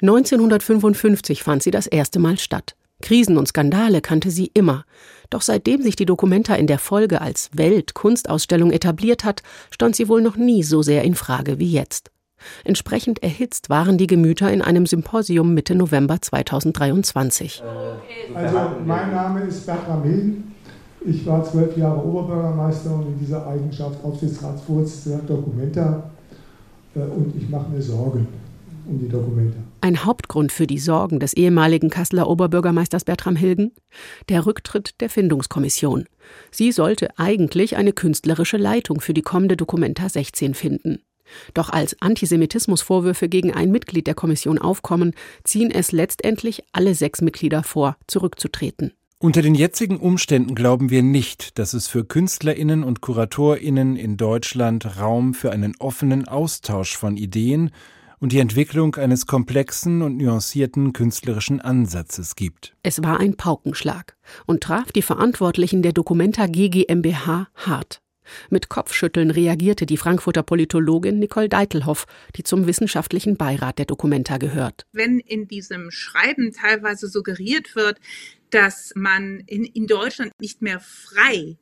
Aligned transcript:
1955 0.00 1.42
fand 1.42 1.62
sie 1.62 1.70
das 1.70 1.86
erste 1.86 2.18
Mal 2.18 2.38
statt. 2.38 2.76
Krisen 3.00 3.36
und 3.36 3.48
Skandale 3.48 4.00
kannte 4.00 4.30
sie 4.30 4.50
immer. 4.54 4.84
Doch 5.30 5.42
seitdem 5.42 5.82
sich 5.82 5.96
die 5.96 6.06
Documenta 6.06 6.54
in 6.54 6.66
der 6.66 6.78
Folge 6.78 7.20
als 7.20 7.50
Weltkunstausstellung 7.52 8.70
etabliert 8.70 9.24
hat, 9.24 9.42
stand 9.70 9.94
sie 9.94 10.08
wohl 10.08 10.22
noch 10.22 10.36
nie 10.36 10.62
so 10.62 10.82
sehr 10.82 11.04
in 11.04 11.14
Frage 11.14 11.58
wie 11.58 11.70
jetzt. 11.70 12.10
Entsprechend 12.64 13.22
erhitzt 13.22 13.68
waren 13.68 13.98
die 13.98 14.06
Gemüter 14.06 14.52
in 14.52 14.62
einem 14.62 14.86
Symposium 14.86 15.54
Mitte 15.54 15.74
November 15.74 16.20
2023. 16.20 17.62
Also, 18.34 18.58
mein 18.86 19.10
Name 19.12 19.42
ist 19.42 19.66
Bertram 19.66 20.02
Hilden. 20.04 20.54
Ich 21.04 21.24
war 21.26 21.44
zwölf 21.44 21.76
Jahre 21.76 22.04
Oberbürgermeister 22.04 22.92
und 22.92 23.06
in 23.06 23.18
dieser 23.18 23.46
Eigenschaft 23.46 24.02
Aufsichtsratsvorsitzender 24.04 25.20
Documenta. 25.26 26.10
Äh, 26.94 27.00
und 27.00 27.34
ich 27.36 27.48
mache 27.48 27.70
mir 27.70 27.80
Sorgen 27.80 28.26
um 28.86 28.98
die 28.98 29.08
Documenta. 29.08 29.58
Ein 29.80 30.04
Hauptgrund 30.04 30.50
für 30.50 30.66
die 30.66 30.78
Sorgen 30.78 31.20
des 31.20 31.34
ehemaligen 31.34 31.88
Kasseler 31.88 32.28
Oberbürgermeisters 32.28 33.04
Bertram 33.04 33.36
Hilgen? 33.36 33.72
Der 34.28 34.44
Rücktritt 34.44 35.00
der 35.00 35.08
Findungskommission. 35.08 36.06
Sie 36.50 36.72
sollte 36.72 37.16
eigentlich 37.16 37.76
eine 37.76 37.92
künstlerische 37.92 38.56
Leitung 38.56 39.00
für 39.00 39.14
die 39.14 39.22
kommende 39.22 39.56
Documenta 39.56 40.08
16 40.08 40.54
finden. 40.54 40.98
Doch 41.54 41.70
als 41.70 42.00
Antisemitismusvorwürfe 42.00 43.28
gegen 43.28 43.54
ein 43.54 43.70
Mitglied 43.70 44.08
der 44.08 44.14
Kommission 44.14 44.58
aufkommen, 44.58 45.14
ziehen 45.44 45.70
es 45.70 45.92
letztendlich 45.92 46.64
alle 46.72 46.94
sechs 46.94 47.20
Mitglieder 47.20 47.62
vor, 47.62 47.96
zurückzutreten. 48.08 48.92
Unter 49.20 49.42
den 49.42 49.54
jetzigen 49.54 49.98
Umständen 49.98 50.54
glauben 50.54 50.90
wir 50.90 51.02
nicht, 51.02 51.58
dass 51.58 51.72
es 51.74 51.86
für 51.88 52.04
Künstlerinnen 52.04 52.82
und 52.82 53.00
Kuratorinnen 53.00 53.96
in 53.96 54.16
Deutschland 54.16 54.98
Raum 55.00 55.34
für 55.34 55.50
einen 55.52 55.74
offenen 55.78 56.26
Austausch 56.26 56.96
von 56.96 57.16
Ideen 57.16 57.70
und 58.20 58.32
die 58.32 58.38
Entwicklung 58.38 58.96
eines 58.96 59.26
komplexen 59.26 60.02
und 60.02 60.16
nuancierten 60.16 60.92
künstlerischen 60.92 61.60
Ansatzes 61.60 62.36
gibt. 62.36 62.74
Es 62.82 63.02
war 63.02 63.20
ein 63.20 63.36
Paukenschlag 63.36 64.16
und 64.46 64.62
traf 64.62 64.92
die 64.92 65.02
Verantwortlichen 65.02 65.82
der 65.82 65.92
Documenta 65.92 66.46
GmbH 66.46 67.48
hart. 67.54 68.00
Mit 68.50 68.68
Kopfschütteln 68.68 69.30
reagierte 69.30 69.86
die 69.86 69.96
Frankfurter 69.96 70.42
Politologin 70.42 71.18
Nicole 71.18 71.48
Deitelhoff, 71.48 72.06
die 72.36 72.42
zum 72.42 72.66
wissenschaftlichen 72.66 73.36
Beirat 73.36 73.78
der 73.78 73.86
Documenta 73.86 74.38
gehört. 74.38 74.84
Wenn 74.92 75.18
in 75.18 75.48
diesem 75.48 75.90
Schreiben 75.90 76.52
teilweise 76.52 77.08
suggeriert 77.08 77.74
wird, 77.74 77.98
dass 78.50 78.92
man 78.94 79.40
in, 79.46 79.64
in 79.64 79.86
Deutschland 79.86 80.32
nicht 80.40 80.62
mehr 80.62 80.80
frei 80.80 81.56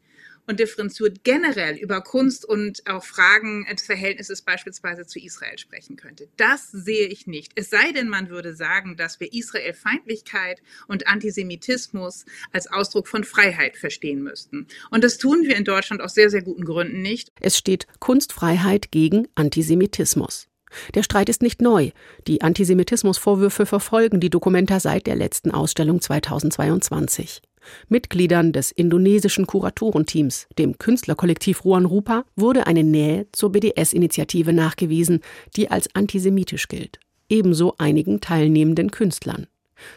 und 0.46 0.60
differenziert 0.60 1.24
generell 1.24 1.76
über 1.76 2.00
Kunst 2.00 2.44
und 2.44 2.86
auch 2.86 3.04
Fragen 3.04 3.66
des 3.70 3.86
Verhältnisses 3.86 4.42
beispielsweise 4.42 5.06
zu 5.06 5.18
Israel 5.18 5.58
sprechen 5.58 5.96
könnte. 5.96 6.28
Das 6.36 6.70
sehe 6.70 7.06
ich 7.06 7.26
nicht. 7.26 7.52
Es 7.54 7.70
sei 7.70 7.92
denn, 7.92 8.08
man 8.08 8.30
würde 8.30 8.54
sagen, 8.54 8.96
dass 8.96 9.20
wir 9.20 9.32
Israel-Feindlichkeit 9.32 10.62
und 10.86 11.06
Antisemitismus 11.06 12.24
als 12.52 12.66
Ausdruck 12.66 13.08
von 13.08 13.24
Freiheit 13.24 13.76
verstehen 13.76 14.22
müssten. 14.22 14.66
Und 14.90 15.04
das 15.04 15.18
tun 15.18 15.42
wir 15.42 15.56
in 15.56 15.64
Deutschland 15.64 16.00
aus 16.02 16.14
sehr, 16.14 16.30
sehr 16.30 16.42
guten 16.42 16.64
Gründen 16.64 17.02
nicht. 17.02 17.32
Es 17.40 17.58
steht 17.58 17.86
Kunstfreiheit 18.00 18.90
gegen 18.90 19.28
Antisemitismus. 19.34 20.48
Der 20.94 21.02
Streit 21.02 21.28
ist 21.28 21.42
nicht 21.42 21.62
neu. 21.62 21.90
Die 22.26 22.42
Antisemitismusvorwürfe 22.42 23.66
verfolgen 23.66 24.20
die 24.20 24.30
Dokumenta 24.30 24.80
seit 24.80 25.06
der 25.06 25.16
letzten 25.16 25.50
Ausstellung 25.50 26.00
2022. 26.00 27.40
Mitgliedern 27.88 28.52
des 28.52 28.70
indonesischen 28.70 29.46
Kuratorenteams, 29.46 30.46
dem 30.58 30.78
Künstlerkollektiv 30.78 31.64
Ruan 31.64 31.84
Rupa, 31.84 32.24
wurde 32.36 32.66
eine 32.66 32.84
Nähe 32.84 33.26
zur 33.32 33.52
BDS-Initiative 33.52 34.52
nachgewiesen, 34.52 35.20
die 35.56 35.70
als 35.70 35.94
antisemitisch 35.94 36.68
gilt. 36.68 37.00
Ebenso 37.28 37.74
einigen 37.78 38.20
teilnehmenden 38.20 38.90
Künstlern. 38.90 39.46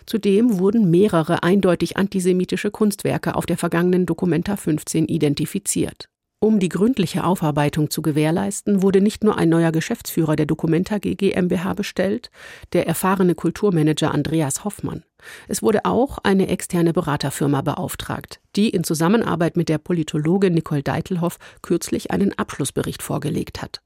Zudem 0.06 0.60
wurden 0.60 0.90
mehrere 0.90 1.44
eindeutig 1.44 1.98
antisemitische 1.98 2.72
Kunstwerke 2.72 3.36
auf 3.36 3.46
der 3.46 3.58
vergangenen 3.58 4.06
Dokumenta 4.06 4.56
15 4.58 5.08
identifiziert. 5.08 6.10
Um 6.42 6.60
die 6.60 6.70
gründliche 6.70 7.26
Aufarbeitung 7.26 7.90
zu 7.90 8.02
gewährleisten, 8.02 8.82
wurde 8.82 9.02
nicht 9.02 9.26
nur 9.26 9.38
ein 9.38 9.50
neuer 9.50 9.74
Geschäftsführer 9.74 10.38
der 10.38 10.46
Documenta 10.46 10.98
GmbH 10.98 11.74
bestellt, 11.74 12.32
der 12.72 12.88
erfahrene 12.88 13.36
Kulturmanager 13.36 14.14
Andreas 14.14 14.64
Hoffmann. 14.64 15.04
Es 15.50 15.62
wurde 15.62 15.84
auch 15.84 16.18
eine 16.24 16.48
externe 16.48 16.94
Beraterfirma 16.94 17.62
beauftragt, 17.62 18.40
die 18.56 18.70
in 18.70 18.86
Zusammenarbeit 18.86 19.58
mit 19.58 19.68
der 19.68 19.80
Politologin 19.80 20.54
Nicole 20.54 20.82
Deitelhoff 20.82 21.40
kürzlich 21.62 22.12
einen 22.12 22.32
Abschlussbericht 22.38 23.04
vorgelegt 23.04 23.62
hat. 23.62 23.82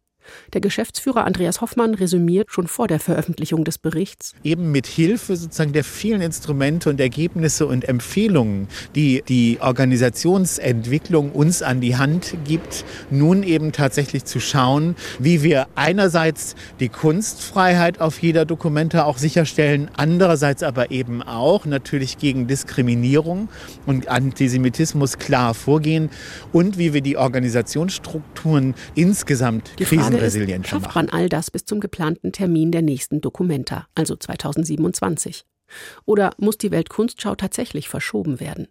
Der 0.54 0.62
Geschäftsführer 0.62 1.26
Andreas 1.26 1.62
Hoffmann 1.62 1.94
resümiert 1.94 2.52
schon 2.52 2.68
vor 2.68 2.88
der 2.88 3.00
Veröffentlichung 3.00 3.64
des 3.64 3.78
Berichts. 3.78 4.34
Eben 4.44 4.72
mit 4.72 4.88
Hilfe 4.88 5.36
sozusagen 5.36 5.74
der 5.74 5.84
vielen 5.84 6.22
Instrumente 6.22 6.90
und 6.90 7.00
Ergebnisse 7.00 7.66
und 7.66 7.88
Empfehlungen, 7.88 8.68
die 8.96 9.24
die 9.28 9.58
Organisationsentwicklung 9.62 11.32
uns 11.32 11.62
an 11.62 11.82
die 11.82 11.96
Hand 11.96 12.36
gibt, 12.46 12.86
nun 13.10 13.44
eben 13.44 13.72
tatsächlich 13.72 14.26
zu 14.26 14.40
schauen, 14.40 14.96
wie 15.20 15.44
wir 15.44 15.68
einerseits 15.76 16.56
die 16.80 16.90
Kunstfreiheit 16.90 18.02
auf 18.02 18.22
jeder 18.22 18.46
Dokumente 18.46 19.06
auch 19.06 19.18
sicherstellen, 19.18 19.90
andererseits 19.96 20.64
aber 20.64 20.92
eben 20.92 21.22
auch 21.22 21.66
natürlich 21.66 22.18
gegen 22.18 22.48
Diskriminierung 22.48 23.50
und 23.86 24.08
Antisemitismus 24.08 25.18
klar 25.18 25.54
vorgehen 25.54 26.10
und 26.52 26.78
wie 26.78 26.94
wir 26.94 27.02
die 27.02 27.18
Organisationsstrukturen 27.18 28.76
insgesamt 28.96 29.72
die 29.80 29.86
krisenresilienter 30.14 30.76
machen. 30.76 30.84
Schafft 30.84 30.96
man 30.96 31.10
all 31.10 31.30
das 31.30 31.52
bis 31.52 31.66
zum 31.66 31.80
geplanten 31.80 32.32
Termin 32.32 32.72
der 32.72 32.82
nächsten 32.82 33.22
Dokumenta, 33.22 33.88
also 33.96 34.16
2027? 34.16 35.46
Oder 36.06 36.32
muss 36.38 36.58
die 36.58 36.72
Weltkunstschau 36.72 37.36
tatsächlich 37.36 37.90
verschoben 37.90 38.40
werden? 38.40 38.68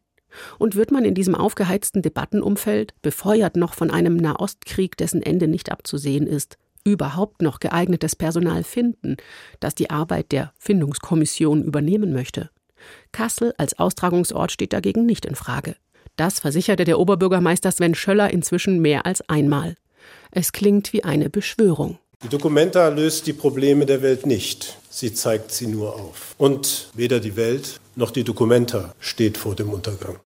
Und 0.59 0.77
wird 0.77 0.91
man 0.91 1.05
in 1.05 1.15
diesem 1.15 1.35
aufgeheizten 1.35 2.01
Debattenumfeld, 2.01 2.95
befeuert 3.03 3.57
noch 3.57 3.75
von 3.75 3.91
einem 3.91 4.17
Nahostkrieg, 4.17 4.97
dessen 4.97 5.23
Ende 5.23 5.47
nicht 5.47 5.71
abzusehen 5.71 6.27
ist, 6.27 6.57
überhaupt 6.85 7.43
noch 7.43 7.61
geeignetes 7.61 8.17
Personal 8.17 8.65
finden, 8.65 9.17
das 9.61 9.75
die 9.75 9.91
Arbeit 9.91 10.33
der 10.33 10.53
Findungskommission 10.59 11.63
übernehmen 11.63 12.13
möchte? 12.13 12.51
Kassel 13.13 13.55
als 13.59 13.79
Austragungsort 13.79 14.51
steht 14.51 14.73
dagegen 14.73 15.07
nicht 15.07 15.25
in 15.25 15.35
Frage. 15.35 15.77
Das 16.17 16.41
versicherte 16.41 16.85
der 16.85 16.99
Oberbürgermeister 16.99 17.71
Sven 17.71 17.95
Schöller 17.95 18.31
inzwischen 18.31 18.81
mehr 18.81 19.07
als 19.07 19.29
einmal. 19.29 19.77
Es 20.31 20.53
klingt 20.53 20.93
wie 20.93 21.05
eine 21.05 21.31
Beschwörung. 21.31 21.99
Die 22.23 22.29
Documenta 22.29 22.89
löst 22.89 23.27
die 23.27 23.33
Probleme 23.33 23.85
der 23.85 24.01
Welt 24.01 24.27
nicht. 24.27 24.79
Sie 24.91 25.13
zeigt 25.13 25.51
sie 25.51 25.67
nur 25.67 25.97
auf. 25.97 26.35
Und 26.39 26.91
weder 26.95 27.19
die 27.19 27.37
Welt 27.37 27.81
noch 27.97 28.11
die 28.11 28.25
Documenta 28.25 28.95
steht 29.01 29.37
vor 29.37 29.57
dem 29.57 29.71
Untergang. 29.71 30.17